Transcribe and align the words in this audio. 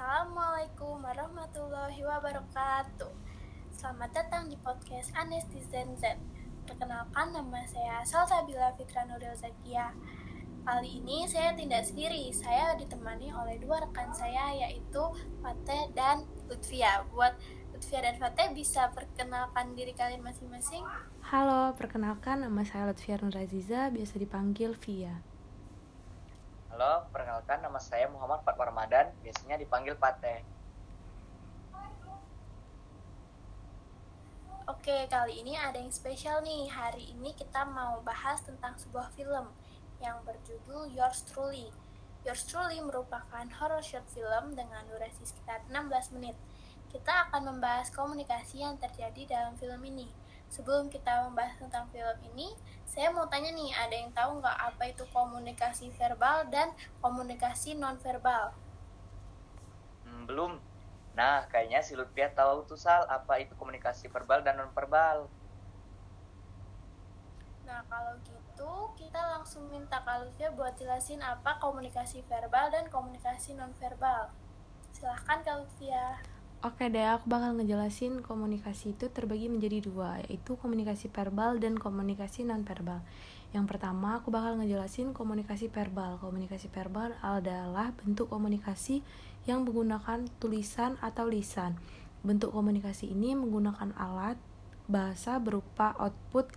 Assalamualaikum 0.00 1.04
warahmatullahi 1.04 2.00
wabarakatuh. 2.00 3.12
Selamat 3.68 4.08
datang 4.16 4.48
di 4.48 4.56
podcast 4.56 5.12
Anestizen 5.12 5.92
Z 5.92 6.16
Perkenalkan 6.64 7.36
nama 7.36 7.60
saya 7.68 8.00
Salsabila 8.00 8.72
Fitra 8.80 9.04
Nuril 9.04 9.36
Zakia. 9.36 9.92
Kali 10.64 11.04
ini 11.04 11.28
saya 11.28 11.52
tidak 11.52 11.84
sendiri, 11.84 12.32
saya 12.32 12.72
ditemani 12.80 13.28
oleh 13.28 13.60
dua 13.60 13.84
rekan 13.84 14.08
saya 14.16 14.48
yaitu 14.56 15.04
Fateh 15.44 15.92
dan 15.92 16.24
Lutfia. 16.48 17.04
Buat 17.12 17.36
Lutfia 17.76 18.00
dan 18.00 18.16
Fateh 18.16 18.56
bisa 18.56 18.88
perkenalkan 18.96 19.76
diri 19.76 19.92
kalian 19.92 20.24
masing-masing? 20.24 20.80
Halo, 21.28 21.76
perkenalkan 21.76 22.40
nama 22.40 22.64
saya 22.64 22.88
Lutfia 22.88 23.20
Nuraziza, 23.20 23.92
biasa 23.92 24.16
dipanggil 24.16 24.72
Via 24.80 25.20
Halo, 26.70 27.02
perkenalkan 27.10 27.66
nama 27.66 27.82
saya 27.82 28.06
Muhammad 28.06 28.46
Fatwa 28.46 28.70
Ramadan, 28.70 29.10
biasanya 29.26 29.58
dipanggil 29.58 29.98
Pate. 29.98 30.46
Oke, 34.70 35.10
kali 35.10 35.42
ini 35.42 35.58
ada 35.58 35.82
yang 35.82 35.90
spesial 35.90 36.38
nih. 36.46 36.70
Hari 36.70 37.10
ini 37.10 37.34
kita 37.34 37.66
mau 37.66 37.98
bahas 38.06 38.38
tentang 38.46 38.78
sebuah 38.78 39.10
film 39.18 39.50
yang 39.98 40.22
berjudul 40.22 40.94
Yours 40.94 41.26
Truly. 41.26 41.74
Yours 42.22 42.46
Truly 42.46 42.78
merupakan 42.78 43.50
horror 43.58 43.82
short 43.82 44.06
film 44.14 44.54
dengan 44.54 44.86
durasi 44.86 45.26
sekitar 45.26 45.66
16 45.66 46.14
menit. 46.14 46.38
Kita 46.86 47.26
akan 47.26 47.50
membahas 47.50 47.90
komunikasi 47.90 48.62
yang 48.62 48.78
terjadi 48.78 49.26
dalam 49.26 49.58
film 49.58 49.82
ini. 49.90 50.06
Sebelum 50.50 50.90
kita 50.90 51.30
membahas 51.30 51.54
tentang 51.62 51.86
film 51.94 52.18
ini, 52.34 52.50
saya 52.82 53.14
mau 53.14 53.30
tanya 53.30 53.54
nih, 53.54 53.70
ada 53.70 53.94
yang 53.94 54.10
tahu 54.10 54.42
nggak 54.42 54.58
apa 54.74 54.82
itu 54.90 55.06
komunikasi 55.14 55.94
verbal 55.94 56.42
dan 56.50 56.74
komunikasi 56.98 57.78
nonverbal? 57.78 58.50
Hmm, 60.02 60.26
belum. 60.26 60.58
Nah, 61.14 61.46
kayaknya 61.46 61.86
si 61.86 61.94
Lutfia 61.94 62.34
tahu 62.34 62.66
tuh 62.66 62.74
Sal, 62.74 63.06
apa 63.06 63.38
itu 63.38 63.54
komunikasi 63.54 64.10
verbal 64.10 64.42
dan 64.42 64.58
nonverbal. 64.58 65.30
Nah, 67.70 67.86
kalau 67.86 68.18
gitu, 68.26 68.72
kita 68.98 69.38
langsung 69.38 69.70
minta 69.70 70.02
Kak 70.02 70.26
Lutfia 70.26 70.50
buat 70.50 70.74
jelasin 70.74 71.22
apa 71.22 71.62
komunikasi 71.62 72.26
verbal 72.26 72.74
dan 72.74 72.90
komunikasi 72.90 73.54
nonverbal. 73.54 74.34
Silahkan 74.90 75.46
Kak 75.46 75.62
Lutfia. 75.62 76.18
Oke 76.60 76.92
deh, 76.92 77.08
aku 77.08 77.24
bakal 77.24 77.56
ngejelasin 77.56 78.20
komunikasi 78.20 78.92
itu 78.92 79.08
terbagi 79.08 79.48
menjadi 79.48 79.80
dua, 79.80 80.20
yaitu 80.28 80.60
komunikasi 80.60 81.08
verbal 81.08 81.56
dan 81.56 81.80
komunikasi 81.80 82.44
non-verbal. 82.44 83.00
Yang 83.56 83.64
pertama, 83.64 84.20
aku 84.20 84.28
bakal 84.28 84.60
ngejelasin 84.60 85.16
komunikasi 85.16 85.72
verbal. 85.72 86.20
Komunikasi 86.20 86.68
verbal 86.68 87.16
adalah 87.24 87.96
bentuk 88.04 88.28
komunikasi 88.28 89.00
yang 89.48 89.64
menggunakan 89.64 90.28
tulisan 90.36 91.00
atau 91.00 91.24
lisan. 91.32 91.80
Bentuk 92.20 92.52
komunikasi 92.52 93.08
ini 93.08 93.32
menggunakan 93.32 93.96
alat 93.96 94.36
bahasa 94.84 95.40
berupa 95.40 95.96
output 95.96 96.52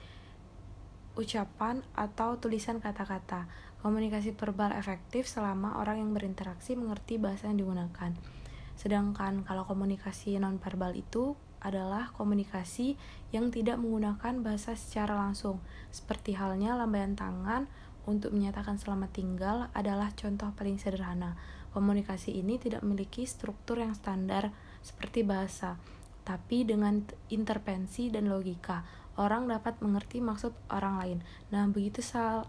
ucapan 1.16 1.80
atau 1.96 2.36
tulisan 2.44 2.84
kata-kata. 2.84 3.48
Komunikasi 3.80 4.36
verbal 4.36 4.76
efektif 4.76 5.32
selama 5.32 5.80
orang 5.80 6.04
yang 6.04 6.12
berinteraksi 6.12 6.76
mengerti 6.76 7.16
bahasa 7.16 7.48
yang 7.48 7.64
digunakan. 7.64 8.43
Sedangkan 8.76 9.46
kalau 9.46 9.64
komunikasi 9.64 10.38
nonverbal 10.42 10.98
itu 10.98 11.38
adalah 11.64 12.12
komunikasi 12.12 13.00
yang 13.32 13.48
tidak 13.50 13.80
menggunakan 13.80 14.44
bahasa 14.44 14.76
secara 14.76 15.16
langsung, 15.16 15.64
seperti 15.90 16.36
halnya 16.36 16.76
lambaian 16.76 17.16
tangan 17.16 17.72
untuk 18.04 18.36
menyatakan 18.36 18.76
selamat 18.76 19.16
tinggal 19.16 19.58
adalah 19.72 20.12
contoh 20.12 20.52
paling 20.54 20.76
sederhana. 20.76 21.40
Komunikasi 21.72 22.36
ini 22.36 22.60
tidak 22.60 22.84
memiliki 22.84 23.24
struktur 23.24 23.80
yang 23.80 23.96
standar 23.96 24.52
seperti 24.84 25.24
bahasa, 25.24 25.80
tapi 26.28 26.68
dengan 26.68 27.02
intervensi 27.32 28.12
dan 28.12 28.30
logika, 28.30 28.84
orang 29.16 29.48
dapat 29.48 29.80
mengerti 29.80 30.20
maksud 30.20 30.52
orang 30.70 30.96
lain. 31.00 31.20
Nah, 31.50 31.66
begitu 31.72 32.04
Sal 32.04 32.46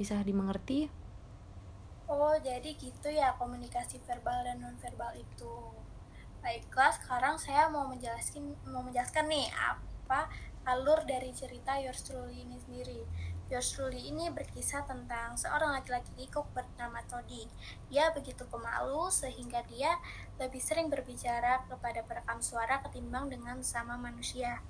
bisa 0.00 0.18
dimengerti 0.24 0.88
Oh, 2.08 2.32
jadi 2.40 2.72
gitu 2.72 3.12
ya 3.12 3.36
komunikasi 3.36 4.00
verbal 4.08 4.40
dan 4.40 4.64
nonverbal 4.64 5.12
itu. 5.12 5.76
Baiklah, 6.40 6.96
sekarang 6.96 7.36
saya 7.36 7.68
mau 7.68 7.84
menjelaskan 7.84 8.56
mau 8.64 8.80
menjelaskan 8.80 9.28
nih 9.28 9.52
apa 9.52 10.32
alur 10.64 11.04
dari 11.04 11.36
cerita 11.36 11.76
Yours 11.76 12.00
Truly 12.08 12.48
ini 12.48 12.56
sendiri. 12.64 13.04
Yours 13.52 13.76
Truly 13.76 14.08
ini 14.08 14.32
berkisah 14.32 14.88
tentang 14.88 15.36
seorang 15.36 15.76
laki-laki 15.76 16.08
kikuk 16.16 16.48
bernama 16.56 17.04
Toddy. 17.04 17.44
Dia 17.92 18.08
begitu 18.16 18.48
pemalu 18.48 19.12
sehingga 19.12 19.60
dia 19.68 19.92
lebih 20.40 20.64
sering 20.64 20.88
berbicara 20.88 21.68
kepada 21.68 22.00
perekam 22.08 22.40
suara 22.40 22.80
ketimbang 22.88 23.28
dengan 23.28 23.60
sama 23.60 24.00
manusia. 24.00 24.64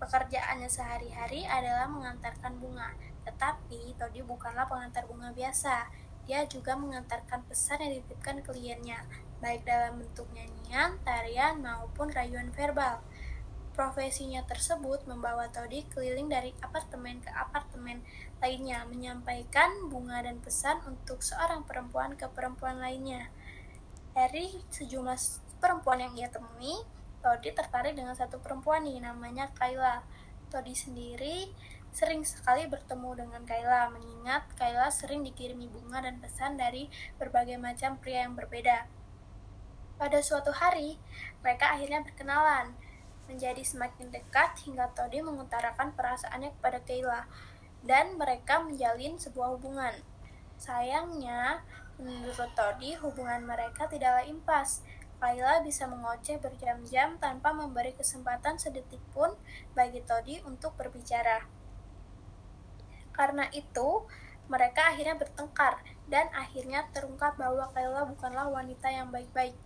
Pekerjaannya 0.00 0.72
sehari-hari 0.72 1.44
adalah 1.44 1.84
mengantarkan 1.84 2.56
bunga, 2.56 2.96
tetapi 3.28 3.92
Toddy 4.00 4.24
bukanlah 4.24 4.64
pengantar 4.64 5.04
bunga 5.04 5.36
biasa 5.36 6.07
dia 6.28 6.44
juga 6.44 6.76
mengantarkan 6.76 7.40
pesan 7.48 7.80
yang 7.80 7.96
dititipkan 7.96 8.44
kliennya, 8.44 9.00
baik 9.40 9.64
dalam 9.64 9.96
bentuk 9.96 10.28
nyanyian, 10.36 11.00
tarian, 11.00 11.56
maupun 11.64 12.12
rayuan 12.12 12.52
verbal. 12.52 13.00
Profesinya 13.72 14.44
tersebut 14.44 15.08
membawa 15.08 15.48
Todi 15.48 15.88
keliling 15.88 16.28
dari 16.28 16.52
apartemen 16.60 17.24
ke 17.24 17.32
apartemen 17.32 18.04
lainnya, 18.44 18.84
menyampaikan 18.84 19.88
bunga 19.88 20.20
dan 20.20 20.36
pesan 20.44 20.84
untuk 20.84 21.24
seorang 21.24 21.64
perempuan 21.64 22.12
ke 22.12 22.28
perempuan 22.28 22.76
lainnya. 22.76 23.32
Dari 24.12 24.52
sejumlah 24.68 25.16
perempuan 25.64 26.04
yang 26.04 26.12
ia 26.12 26.28
temui, 26.28 26.76
Todi 27.24 27.56
tertarik 27.56 27.96
dengan 27.96 28.12
satu 28.12 28.36
perempuan 28.36 28.84
nih, 28.84 29.00
namanya 29.00 29.48
Kayla. 29.56 30.04
Todi 30.52 30.72
sendiri 30.76 31.48
sering 31.92 32.22
sekali 32.22 32.68
bertemu 32.68 33.26
dengan 33.26 33.42
Kayla, 33.42 33.90
mengingat 33.90 34.46
Kayla 34.54 34.92
sering 34.92 35.24
dikirimi 35.26 35.66
bunga 35.66 36.04
dan 36.04 36.20
pesan 36.22 36.56
dari 36.56 36.86
berbagai 37.16 37.56
macam 37.56 37.98
pria 37.98 38.24
yang 38.28 38.38
berbeda. 38.38 38.86
Pada 39.98 40.22
suatu 40.22 40.54
hari, 40.54 40.94
mereka 41.42 41.74
akhirnya 41.74 42.06
berkenalan, 42.06 42.70
menjadi 43.26 43.60
semakin 43.66 44.14
dekat 44.14 44.56
hingga 44.62 44.88
Todi 44.94 45.20
mengutarakan 45.20 45.92
perasaannya 45.92 46.54
kepada 46.54 46.78
Kayla, 46.86 47.26
dan 47.82 48.14
mereka 48.14 48.62
menjalin 48.62 49.18
sebuah 49.18 49.58
hubungan. 49.58 49.98
Sayangnya, 50.54 51.66
menurut 51.98 52.54
Todi, 52.54 52.94
hubungan 52.98 53.42
mereka 53.42 53.90
tidaklah 53.90 54.22
impas. 54.22 54.86
Kayla 55.18 55.66
bisa 55.66 55.90
mengoceh 55.90 56.38
berjam-jam 56.38 57.18
tanpa 57.18 57.50
memberi 57.50 57.90
kesempatan 57.90 58.54
sedetik 58.54 59.02
pun 59.10 59.34
bagi 59.74 59.98
Todi 60.06 60.38
untuk 60.46 60.78
berbicara. 60.78 61.57
Karena 63.18 63.50
itu, 63.50 64.06
mereka 64.46 64.94
akhirnya 64.94 65.18
bertengkar 65.18 65.82
dan 66.06 66.30
akhirnya 66.30 66.86
terungkap 66.94 67.34
bahwa 67.34 67.66
Kayla 67.74 68.06
bukanlah 68.06 68.46
wanita 68.46 68.88
yang 68.88 69.10
baik-baik. 69.10 69.58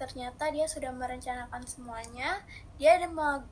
Ternyata 0.00 0.48
dia 0.48 0.64
sudah 0.64 0.90
merencanakan 0.96 1.60
semuanya. 1.68 2.40
Dia 2.80 2.96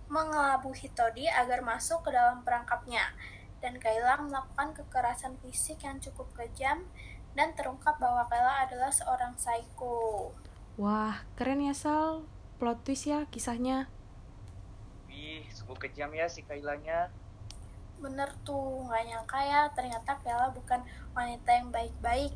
mengelabuhi 0.09 0.89
Todi 0.97 1.29
agar 1.29 1.61
masuk 1.61 2.09
ke 2.09 2.11
dalam 2.17 2.41
perangkapnya. 2.41 3.13
Dan 3.61 3.77
Kayla 3.77 4.21
melakukan 4.25 4.77
kekerasan 4.77 5.37
fisik 5.41 5.85
yang 5.85 6.01
cukup 6.01 6.29
kejam 6.37 6.89
dan 7.37 7.53
terungkap 7.53 8.01
bahwa 8.01 8.25
Kayla 8.29 8.65
adalah 8.65 8.93
seorang 8.93 9.37
psycho. 9.37 10.33
Wah, 10.81 11.23
keren 11.39 11.63
ya 11.63 11.77
Sal. 11.77 12.27
Plot 12.59 12.83
twist 12.83 13.07
ya 13.07 13.29
kisahnya. 13.31 13.93
Wih, 15.07 15.47
sungguh 15.53 15.79
kejam 15.79 16.11
ya 16.13 16.27
si 16.27 16.43
Kailanya 16.43 17.09
bener 18.03 18.31
tuh 18.45 18.85
nggak 18.87 19.05
nyangka 19.07 19.39
ya 19.41 19.61
ternyata 19.73 20.19
Bella 20.21 20.51
bukan 20.53 20.81
wanita 21.17 21.51
yang 21.51 21.69
baik-baik. 21.73 22.35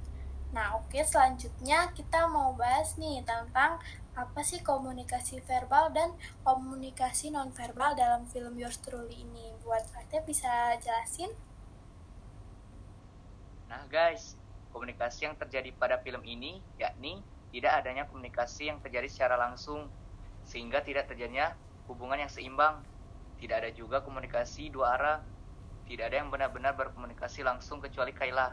Nah 0.54 0.80
oke 0.80 0.96
okay, 0.96 1.04
selanjutnya 1.04 1.92
kita 1.92 2.24
mau 2.30 2.56
bahas 2.56 2.96
nih 2.96 3.20
tentang 3.20 3.76
apa 4.18 4.40
sih 4.42 4.58
komunikasi 4.64 5.38
verbal 5.46 5.94
dan 5.94 6.10
komunikasi 6.42 7.30
nonverbal 7.30 7.94
dalam 7.94 8.26
film 8.26 8.56
Yours 8.58 8.80
Truly 8.80 9.22
ini. 9.22 9.52
Buat 9.62 9.86
Fatih 9.92 10.24
bisa 10.24 10.74
jelasin? 10.80 11.30
Nah 13.68 13.84
guys 13.92 14.34
komunikasi 14.72 15.28
yang 15.28 15.36
terjadi 15.36 15.70
pada 15.76 16.00
film 16.00 16.24
ini 16.24 16.60
yakni 16.80 17.20
tidak 17.52 17.84
adanya 17.84 18.04
komunikasi 18.08 18.68
yang 18.68 18.80
terjadi 18.80 19.08
secara 19.08 19.36
langsung 19.36 19.88
sehingga 20.48 20.80
tidak 20.80 21.12
terjadinya 21.12 21.52
hubungan 21.88 22.24
yang 22.24 22.32
seimbang. 22.32 22.80
Tidak 23.38 23.54
ada 23.54 23.70
juga 23.70 24.02
komunikasi 24.02 24.72
dua 24.72 24.96
arah 24.96 25.18
tidak 25.88 26.12
ada 26.12 26.16
yang 26.20 26.28
benar-benar 26.28 26.76
berkomunikasi 26.76 27.40
langsung 27.40 27.80
kecuali 27.80 28.12
Kayla. 28.12 28.52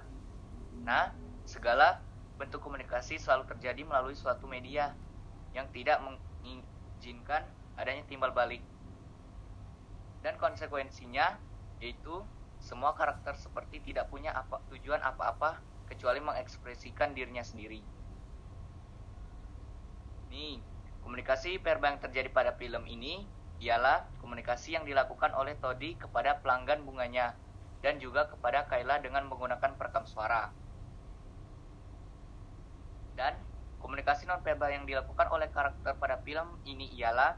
Nah, 0.87 1.11
segala 1.43 1.99
bentuk 2.39 2.63
komunikasi 2.63 3.19
selalu 3.19 3.43
terjadi 3.51 3.83
melalui 3.83 4.15
suatu 4.15 4.47
media 4.47 4.95
yang 5.51 5.67
tidak 5.75 5.99
mengizinkan 5.99 7.43
adanya 7.75 8.07
timbal 8.07 8.31
balik. 8.31 8.63
Dan 10.23 10.39
konsekuensinya 10.39 11.35
yaitu 11.83 12.23
semua 12.63 12.95
karakter 12.95 13.35
seperti 13.35 13.83
tidak 13.83 14.07
punya 14.07 14.31
apa, 14.31 14.63
tujuan 14.71 15.03
apa-apa 15.03 15.59
kecuali 15.91 16.23
mengekspresikan 16.23 17.11
dirinya 17.11 17.43
sendiri. 17.43 17.83
Nih 20.31 20.63
Komunikasi 21.05 21.61
verbal 21.61 21.95
yang 21.95 22.01
terjadi 22.01 22.33
pada 22.33 22.57
film 22.57 22.81
ini 22.89 23.29
ialah 23.63 24.05
komunikasi 24.19 24.75
yang 24.75 24.83
dilakukan 24.83 25.31
oleh 25.31 25.55
Todi 25.57 25.95
kepada 25.95 26.39
pelanggan 26.43 26.83
bunganya 26.83 27.35
dan 27.79 28.01
juga 28.01 28.27
kepada 28.27 28.65
Kayla 28.67 28.99
dengan 28.99 29.29
menggunakan 29.29 29.77
perekam 29.77 30.03
suara. 30.09 30.51
Dan 33.15 33.37
komunikasi 33.79 34.27
nonverbal 34.27 34.73
yang 34.73 34.85
dilakukan 34.89 35.29
oleh 35.31 35.47
karakter 35.53 35.95
pada 35.95 36.19
film 36.25 36.59
ini 36.67 36.91
ialah 36.99 37.37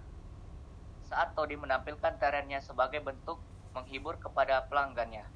saat 1.05 1.37
Todi 1.37 1.55
menampilkan 1.55 2.19
tariannya 2.19 2.59
sebagai 2.59 2.99
bentuk 2.99 3.39
menghibur 3.75 4.17
kepada 4.17 4.65
pelanggannya. 4.65 5.27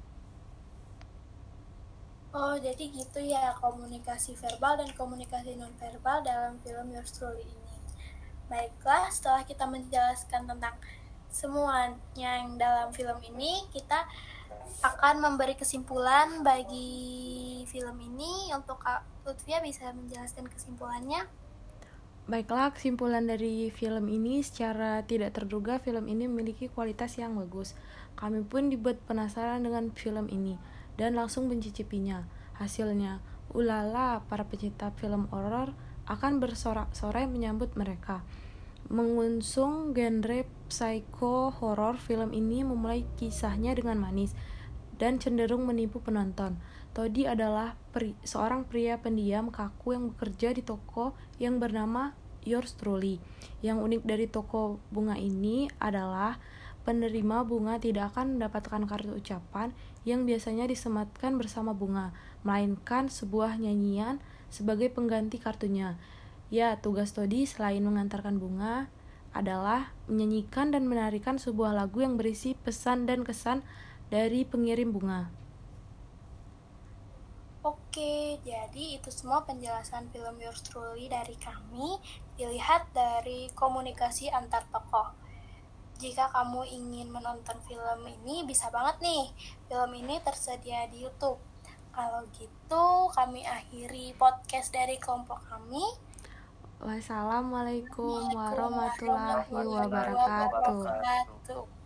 Oh, 2.32 2.56
jadi 2.56 2.88
gitu 2.88 3.20
ya 3.20 3.52
komunikasi 3.60 4.32
verbal 4.40 4.80
dan 4.80 4.88
komunikasi 4.96 5.52
nonverbal 5.52 6.24
dalam 6.24 6.56
film 6.64 6.88
Your 6.88 7.04
Truly 7.04 7.44
ini. 7.44 7.61
Baiklah, 8.52 9.08
setelah 9.08 9.48
kita 9.48 9.64
menjelaskan 9.64 10.44
tentang 10.44 10.76
semuanya 11.32 11.96
yang 12.44 12.60
dalam 12.60 12.92
film 12.92 13.16
ini, 13.24 13.64
kita 13.72 14.04
akan 14.84 15.24
memberi 15.24 15.56
kesimpulan 15.56 16.44
bagi 16.44 17.64
film 17.64 17.96
ini 17.96 18.52
untuk 18.52 18.76
Kak 18.84 19.24
Lutfia 19.24 19.64
bisa 19.64 19.88
menjelaskan 19.96 20.52
kesimpulannya. 20.52 21.24
Baiklah, 22.28 22.76
kesimpulan 22.76 23.24
dari 23.24 23.72
film 23.72 24.12
ini 24.12 24.44
secara 24.44 25.00
tidak 25.00 25.32
terduga 25.32 25.80
film 25.80 26.04
ini 26.04 26.28
memiliki 26.28 26.68
kualitas 26.68 27.16
yang 27.16 27.32
bagus. 27.40 27.72
Kami 28.20 28.44
pun 28.44 28.68
dibuat 28.68 29.00
penasaran 29.08 29.64
dengan 29.64 29.88
film 29.96 30.28
ini 30.28 30.60
dan 31.00 31.16
langsung 31.16 31.48
mencicipinya. 31.48 32.28
Hasilnya, 32.60 33.24
ulala, 33.56 34.20
para 34.28 34.44
pecinta 34.44 34.92
film 35.00 35.24
horor 35.32 35.72
akan 36.12 36.38
bersorak-sorai 36.38 37.24
menyambut 37.24 37.72
mereka. 37.74 38.20
Mengusung 38.92 39.96
genre 39.96 40.44
psycho 40.68 41.48
horror, 41.48 41.96
film 41.96 42.36
ini 42.36 42.60
memulai 42.60 43.08
kisahnya 43.16 43.72
dengan 43.72 43.96
manis 43.96 44.36
dan 45.00 45.16
cenderung 45.16 45.64
menipu 45.64 46.04
penonton. 46.04 46.60
Todi 46.92 47.24
adalah 47.24 47.74
pri, 47.90 48.12
seorang 48.20 48.68
pria 48.68 49.00
pendiam 49.00 49.48
kaku 49.48 49.96
yang 49.96 50.12
bekerja 50.12 50.52
di 50.52 50.60
toko 50.60 51.16
yang 51.40 51.56
bernama 51.56 52.12
Yours 52.44 52.76
Truly. 52.76 53.16
Yang 53.64 53.78
unik 53.80 54.02
dari 54.04 54.26
toko 54.28 54.78
bunga 54.92 55.16
ini 55.16 55.72
adalah 55.80 56.36
penerima 56.82 57.46
bunga 57.46 57.78
tidak 57.78 58.12
akan 58.12 58.36
mendapatkan 58.36 58.82
kartu 58.90 59.14
ucapan 59.14 59.70
yang 60.02 60.26
biasanya 60.26 60.66
disematkan 60.66 61.38
bersama 61.38 61.72
bunga, 61.72 62.10
melainkan 62.42 63.06
sebuah 63.06 63.56
nyanyian 63.56 64.18
sebagai 64.52 64.92
pengganti 64.92 65.40
kartunya. 65.40 65.96
Ya, 66.52 66.76
tugas 66.76 67.16
Todi 67.16 67.48
selain 67.48 67.80
mengantarkan 67.80 68.36
bunga 68.36 68.92
adalah 69.32 69.96
menyanyikan 70.12 70.76
dan 70.76 70.84
menarikan 70.84 71.40
sebuah 71.40 71.72
lagu 71.72 72.04
yang 72.04 72.20
berisi 72.20 72.52
pesan 72.52 73.08
dan 73.08 73.24
kesan 73.24 73.64
dari 74.12 74.44
pengirim 74.44 74.92
bunga. 74.92 75.32
Oke, 77.64 78.36
jadi 78.44 79.00
itu 79.00 79.08
semua 79.08 79.48
penjelasan 79.48 80.12
film 80.12 80.36
Yours 80.36 80.60
Truly 80.60 81.08
dari 81.08 81.32
kami 81.40 81.96
dilihat 82.36 82.92
dari 82.92 83.48
komunikasi 83.56 84.28
antar 84.28 84.68
tokoh 84.68 85.22
jika 86.02 86.26
kamu 86.34 86.66
ingin 86.66 87.14
menonton 87.14 87.54
film 87.62 88.00
ini 88.10 88.42
bisa 88.42 88.66
banget 88.74 88.98
nih 89.06 89.30
film 89.70 89.90
ini 89.94 90.18
tersedia 90.18 90.90
di 90.90 91.06
YouTube 91.06 91.38
kalau 91.92 92.24
gitu 92.32 92.84
kami 93.12 93.44
akhiri 93.44 94.16
podcast 94.16 94.72
dari 94.72 94.96
kelompok 94.96 95.38
kami. 95.46 95.84
Wassalamualaikum 96.82 98.34
warahmatullahi 98.34 99.46
wabarakatuh 99.52 101.81